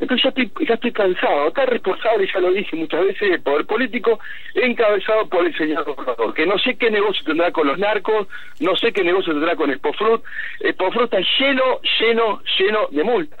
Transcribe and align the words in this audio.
Entonces 0.00 0.22
ya 0.24 0.28
estoy, 0.28 0.66
ya 0.66 0.74
estoy 0.74 0.92
cansado. 0.92 1.48
Acá 1.48 1.64
es 1.64 1.70
responsable, 1.70 2.28
ya 2.32 2.40
lo 2.40 2.52
dije 2.52 2.76
muchas 2.76 3.04
veces, 3.04 3.30
el 3.30 3.42
poder 3.42 3.66
político 3.66 4.20
encabezado 4.54 5.28
por 5.28 5.44
el 5.44 5.56
señor 5.56 5.84
gobernador, 5.84 6.34
que 6.34 6.46
no 6.46 6.58
sé 6.58 6.76
qué 6.76 6.90
negocio 6.90 7.24
tendrá 7.24 7.50
con 7.50 7.66
los 7.66 7.78
narcos, 7.78 8.28
no 8.60 8.76
sé 8.76 8.92
qué 8.92 9.02
negocio 9.02 9.32
tendrá 9.32 9.56
con 9.56 9.70
Expofrut. 9.70 10.22
Expofrut 10.60 11.12
está 11.12 11.20
lleno, 11.38 11.80
lleno, 12.00 12.40
lleno 12.58 12.88
de 12.90 13.04
multas. 13.04 13.38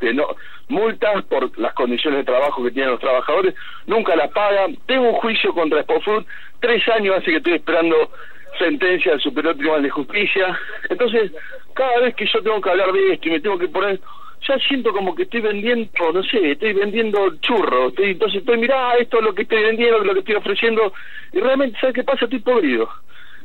De 0.00 0.14
no, 0.14 0.28
multas 0.68 1.24
por 1.24 1.58
las 1.58 1.74
condiciones 1.74 2.20
de 2.20 2.24
trabajo 2.24 2.62
que 2.62 2.70
tienen 2.70 2.92
los 2.92 3.00
trabajadores, 3.00 3.54
nunca 3.86 4.16
las 4.16 4.30
pagan. 4.30 4.76
Tengo 4.86 5.10
un 5.10 5.14
juicio 5.14 5.52
contra 5.52 5.80
Expofrut, 5.80 6.26
tres 6.60 6.86
años 6.88 7.16
hace 7.16 7.32
que 7.32 7.36
estoy 7.38 7.54
esperando 7.54 8.10
sentencia 8.58 9.12
del 9.12 9.20
Superior 9.20 9.56
Tribunal 9.56 9.82
de 9.82 9.90
Justicia. 9.90 10.58
Entonces, 10.88 11.32
cada 11.74 12.00
vez 12.00 12.14
que 12.14 12.26
yo 12.26 12.42
tengo 12.42 12.60
que 12.60 12.70
hablar 12.70 12.92
de 12.92 13.12
esto 13.12 13.28
y 13.28 13.32
me 13.32 13.40
tengo 13.40 13.58
que 13.58 13.68
poner, 13.68 14.00
ya 14.48 14.58
siento 14.60 14.92
como 14.92 15.14
que 15.14 15.24
estoy 15.24 15.40
vendiendo, 15.40 16.12
no 16.12 16.22
sé, 16.22 16.52
estoy 16.52 16.72
vendiendo 16.72 17.36
churros. 17.40 17.90
Estoy, 17.90 18.12
entonces 18.12 18.40
estoy, 18.40 18.58
mirá, 18.58 18.94
esto 18.96 19.18
es 19.18 19.24
lo 19.24 19.34
que 19.34 19.42
estoy 19.42 19.62
vendiendo, 19.62 19.98
lo 19.98 20.14
que 20.14 20.20
estoy 20.20 20.34
ofreciendo. 20.36 20.92
Y 21.32 21.40
realmente, 21.40 21.78
¿sabes 21.80 21.94
qué 21.94 22.04
pasa? 22.04 22.24
Estoy 22.24 22.40
podrido. 22.40 22.88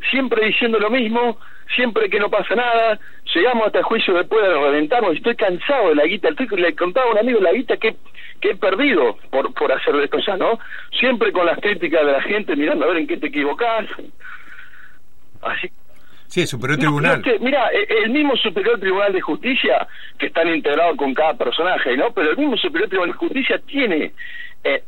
Siempre 0.10 0.46
diciendo 0.48 0.80
lo 0.80 0.90
mismo, 0.90 1.38
siempre 1.76 2.10
que 2.10 2.20
no 2.20 2.30
pasa 2.30 2.56
nada. 2.56 3.00
Llegamos 3.34 3.68
hasta 3.68 3.80
el 3.80 3.86
juicio 3.86 4.14
después 4.14 4.42
de 4.42 4.54
reventarnos. 4.54 5.16
Estoy 5.16 5.36
cansado 5.36 5.90
de 5.90 5.96
la 5.96 6.06
guita. 6.06 6.30
Estoy, 6.30 6.48
le 6.58 6.76
contaba 6.76 7.08
a 7.08 7.12
un 7.12 7.20
amigo 7.20 7.40
la 7.40 7.52
guita 7.52 7.78
que 7.78 7.96
que 8.44 8.50
he 8.50 8.56
perdido 8.58 9.18
por, 9.32 9.54
por 9.54 9.72
hacer 9.72 9.96
esto 9.96 10.18
ya, 10.20 10.36
¿no? 10.36 10.60
Siempre 11.00 11.32
con 11.32 11.46
las 11.46 11.58
críticas 11.60 12.06
de 12.06 12.12
la 12.12 12.22
gente 12.22 12.58
mirando 12.58 12.84
a 12.84 12.90
ver 12.90 12.98
en 12.98 13.08
qué 13.08 13.16
te 13.16 13.28
equivocás, 13.28 13.86
Así. 15.42 15.70
Sí, 16.34 16.42
el 16.42 16.48
Superior 16.48 16.80
Tribunal. 16.80 17.22
mira, 17.42 17.70
e, 17.72 18.06
el 18.06 18.10
mismo 18.10 18.36
Superior 18.36 18.80
Tribunal 18.80 19.14
de 19.14 19.22
Justicia, 19.22 19.88
que 20.18 20.26
están 20.26 20.48
integrados 20.48 20.98
con 20.98 21.14
cada 21.14 21.36
personaje, 21.36 21.96
¿no? 21.96 22.12
Pero 22.12 22.32
el 22.32 22.38
mismo 22.38 22.58
Superior 22.58 22.90
Tribunal 22.90 23.14
de 23.14 23.20
Justicia 23.20 23.62
tiene 23.68 24.14
eh, 24.64 24.82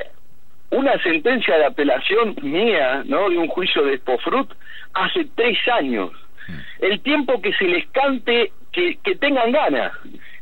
una 0.72 0.98
sentencia 1.04 1.56
de 1.56 1.66
apelación 1.66 2.36
mía, 2.42 3.04
¿no? 3.06 3.30
De 3.30 3.38
un 3.38 3.48
juicio 3.48 3.84
de 3.84 3.98
Spofrut 3.98 4.52
hace 4.96 5.28
tres 5.36 5.56
años. 5.68 6.10
Mm. 6.48 6.84
El 6.84 7.02
tiempo 7.02 7.40
que 7.40 7.54
se 7.54 7.66
les 7.66 7.86
cante, 7.90 8.52
que, 8.72 8.98
que 9.04 9.16
tengan 9.16 9.52
ganas. 9.52 9.92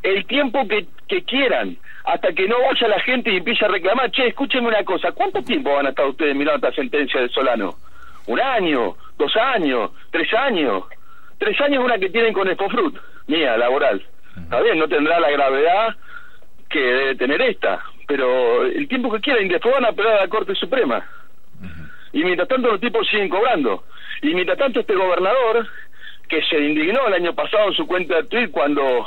El 0.04 0.26
tiempo 0.26 0.66
que, 0.70 0.86
que 1.10 1.22
quieran 1.24 1.76
hasta 2.06 2.32
que 2.32 2.48
no 2.48 2.56
vaya 2.62 2.88
la 2.88 3.02
gente 3.02 3.30
y 3.30 3.38
empiece 3.38 3.66
a 3.66 3.68
reclamar, 3.68 4.10
che, 4.10 4.28
escúchenme 4.28 4.70
una 4.70 4.86
cosa, 4.86 5.12
¿cuánto 5.12 5.44
tiempo 5.44 5.74
van 5.74 5.88
a 5.88 5.90
estar 5.90 6.06
ustedes 6.06 6.34
mirando 6.34 6.66
esta 6.66 6.82
sentencia 6.82 7.20
de 7.20 7.28
Solano? 7.28 7.76
¿Un 8.26 8.40
año? 8.40 8.96
dos 9.18 9.36
años, 9.36 9.92
tres 10.12 10.34
años. 10.34 10.84
Tres 11.44 11.60
años 11.60 11.80
es 11.80 11.86
una 11.86 12.00
que 12.00 12.10
tienen 12.10 12.32
con 12.32 12.48
Expofrut, 12.48 12.98
mía, 13.28 13.58
laboral. 13.58 14.02
Está 14.44 14.62
bien, 14.62 14.80
no 14.80 14.88
tendrá 14.88 15.20
la 15.20 15.30
gravedad 15.30 15.94
que 16.70 16.80
debe 16.80 17.16
tener 17.16 17.42
esta, 17.42 17.84
pero 18.08 18.64
el 18.64 18.88
tiempo 18.88 19.12
que 19.12 19.20
quieran, 19.20 19.50
después 19.50 19.74
van 19.74 19.84
a 19.84 19.90
apelar 19.90 20.14
a 20.14 20.22
la 20.22 20.28
Corte 20.30 20.56
Suprema. 20.56 21.06
Y 22.14 22.24
mientras 22.24 22.48
tanto 22.48 22.72
los 22.72 22.80
tipos 22.80 23.06
siguen 23.10 23.28
cobrando. 23.28 23.84
Y 24.22 24.34
mientras 24.34 24.58
tanto 24.58 24.80
este 24.80 24.96
gobernador, 24.96 25.68
que 26.30 26.42
se 26.44 26.60
indignó 26.62 27.08
el 27.08 27.14
año 27.16 27.36
pasado 27.36 27.68
en 27.68 27.74
su 27.74 27.86
cuenta 27.88 28.16
de 28.16 28.24
Twitter 28.24 28.50
cuando 28.50 29.06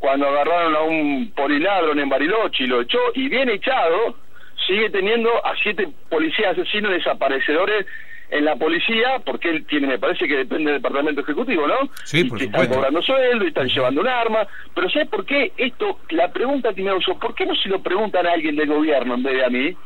cuando 0.00 0.28
agarraron 0.28 0.76
a 0.76 0.80
un 0.80 1.32
poliladro 1.34 1.92
en 1.92 2.08
Bariloche 2.10 2.64
y 2.64 2.66
lo 2.66 2.82
echó, 2.82 2.98
y 3.14 3.30
bien 3.30 3.48
echado, 3.48 4.16
sigue 4.66 4.90
teniendo 4.90 5.30
a 5.46 5.56
siete 5.62 5.88
policías 6.10 6.58
asesinos 6.58 6.92
desaparecedores 6.92 7.86
en 8.32 8.46
la 8.46 8.56
policía, 8.56 9.20
porque 9.26 9.50
él 9.50 9.66
tiene, 9.66 9.86
me 9.86 9.98
parece 9.98 10.26
que 10.26 10.38
depende 10.38 10.72
del 10.72 10.80
departamento 10.80 11.20
ejecutivo, 11.20 11.66
¿no? 11.66 11.74
Sí, 12.04 12.24
por 12.24 12.40
y 12.40 12.46
están 12.46 12.66
cobrando 12.66 13.02
sueldo 13.02 13.44
y 13.44 13.48
están 13.48 13.68
llevando 13.68 14.00
un 14.00 14.08
arma. 14.08 14.46
Pero 14.74 14.88
¿sabes 14.88 15.08
por 15.08 15.26
qué 15.26 15.52
esto? 15.58 16.00
La 16.10 16.32
pregunta 16.32 16.72
que 16.72 16.82
me 16.82 16.90
hago 16.90 17.00
¿por 17.20 17.34
qué 17.34 17.44
no 17.44 17.54
se 17.54 17.68
lo 17.68 17.82
preguntan 17.82 18.26
a 18.26 18.32
alguien 18.32 18.56
del 18.56 18.70
gobierno 18.70 19.14
en 19.14 19.22
vez 19.22 19.34
de 19.34 19.44
a 19.44 19.50
mí? 19.50 19.76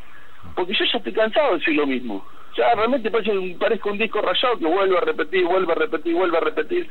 Porque 0.55 0.75
yo 0.75 0.85
ya 0.85 0.99
estoy 0.99 1.13
cansado 1.13 1.53
de 1.53 1.59
decir 1.59 1.75
lo 1.75 1.89
mismo. 1.89 2.25
Ya 2.57 2.73
realmente 2.73 3.11
parece, 3.11 3.33
parezco 3.59 3.91
un 3.91 3.99
disco 3.99 4.23
rayado 4.23 4.59
que 4.59 4.67
vuelve 4.67 4.97
a 4.97 5.01
repetir, 5.01 5.45
vuelve 5.45 5.73
a 5.73 5.77
repetir, 5.77 6.15
vuelve 6.15 6.37
a 6.37 6.41
repetir. 6.41 6.89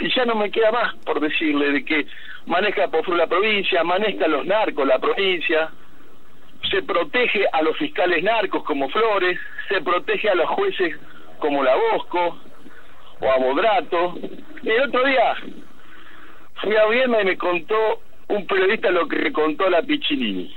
Y 0.00 0.08
ya 0.12 0.24
no 0.24 0.34
me 0.36 0.50
queda 0.50 0.72
más 0.72 0.94
por 1.04 1.20
decirle 1.20 1.70
de 1.70 1.84
que 1.84 2.06
maneja 2.46 2.88
por 2.88 3.06
la 3.10 3.26
provincia, 3.26 3.84
maneja 3.84 4.26
los 4.26 4.46
narcos 4.46 4.86
la 4.86 4.98
provincia, 4.98 5.70
se 6.70 6.82
protege 6.82 7.46
a 7.52 7.62
los 7.62 7.76
fiscales 7.76 8.22
narcos 8.22 8.64
como 8.64 8.88
Flores, 8.88 9.38
se 9.68 9.80
protege 9.80 10.28
a 10.30 10.34
los 10.34 10.48
jueces 10.50 10.96
como 11.38 11.62
la 11.62 11.74
Bosco 11.74 12.38
o 13.20 13.30
a 13.30 13.38
Bodrato. 13.38 14.14
El 14.62 14.82
otro 14.82 15.04
día 15.04 15.34
fui 16.62 16.76
a 16.76 16.86
Viena 16.86 17.20
y 17.22 17.24
me 17.24 17.36
contó 17.36 18.00
un 18.28 18.46
periodista 18.46 18.90
lo 18.90 19.06
que 19.08 19.32
contó 19.32 19.68
la 19.68 19.82
Piccinini, 19.82 20.54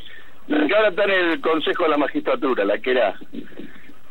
que 0.47 0.75
ahora 0.75 0.89
está 0.89 1.03
en 1.03 1.11
el 1.11 1.41
Consejo 1.41 1.83
de 1.83 1.89
la 1.89 1.97
Magistratura, 1.97 2.65
la 2.65 2.77
que 2.77 2.91
era. 2.91 3.15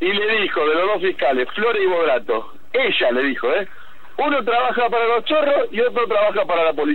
Y 0.00 0.12
le 0.12 0.40
dijo 0.42 0.60
de 0.68 0.74
los 0.74 0.86
dos 0.86 1.02
fiscales, 1.02 1.48
Flores 1.54 1.82
y 1.82 1.86
Bodrato, 1.86 2.52
ella 2.72 3.10
le 3.12 3.22
dijo, 3.22 3.50
¿eh? 3.52 3.66
Uno 4.18 4.42
trabaja 4.44 4.88
para 4.88 5.06
los 5.08 5.24
chorros 5.24 5.68
y 5.72 5.80
otro 5.80 6.06
trabaja 6.06 6.44
para 6.46 6.64
la 6.64 6.72
policía. 6.72 6.94